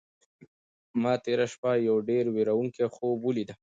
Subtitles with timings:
[1.01, 3.49] ما تېره شپه یو ډېر وېروونکی خوب ولید.